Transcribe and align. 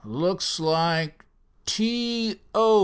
"Looks 0.03 0.59
like 0.59 1.25
T. 1.67 2.39
O." 2.55 2.71